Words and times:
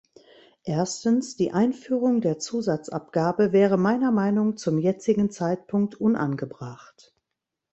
Erstens, 0.63 1.35
die 1.35 1.51
Einführung 1.51 2.21
der 2.21 2.39
Zusatzabgabe 2.39 3.51
wäre 3.51 3.77
meiner 3.77 4.09
Meinung 4.09 4.57
zum 4.57 4.79
jetzigen 4.79 5.29
Zeitpunkt 5.29 5.93
unangebracht. 5.93 7.13